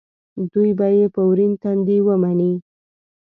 [0.51, 2.53] دوی به یې په ورین تندي ومني.